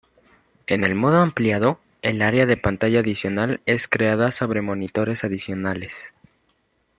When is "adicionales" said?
5.23-6.11